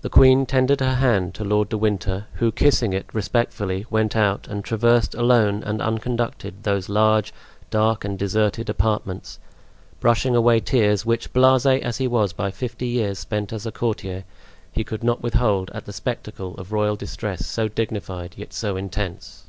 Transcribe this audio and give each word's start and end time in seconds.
The 0.00 0.08
queen 0.08 0.46
tendered 0.46 0.80
her 0.80 0.94
hand 0.94 1.34
to 1.34 1.44
Lord 1.44 1.68
de 1.68 1.76
Winter, 1.76 2.24
who, 2.36 2.50
kissing 2.50 2.94
it 2.94 3.04
respectfully, 3.12 3.84
went 3.90 4.16
out 4.16 4.48
and 4.48 4.64
traversed 4.64 5.14
alone 5.14 5.62
and 5.64 5.82
unconducted 5.82 6.62
those 6.62 6.88
large, 6.88 7.30
dark 7.68 8.06
and 8.06 8.18
deserted 8.18 8.70
apartments, 8.70 9.38
brushing 10.00 10.34
away 10.34 10.60
tears 10.60 11.04
which, 11.04 11.30
blase 11.34 11.66
as 11.66 11.98
he 11.98 12.08
was 12.08 12.32
by 12.32 12.50
fifty 12.50 12.86
years 12.88 13.18
spent 13.18 13.52
as 13.52 13.66
a 13.66 13.70
courtier, 13.70 14.24
he 14.72 14.82
could 14.82 15.04
not 15.04 15.20
withhold 15.22 15.70
at 15.74 15.84
the 15.84 15.92
spectacle 15.92 16.54
of 16.54 16.72
royal 16.72 16.96
distress 16.96 17.44
so 17.44 17.68
dignified, 17.68 18.32
yet 18.38 18.54
so 18.54 18.78
intense. 18.78 19.44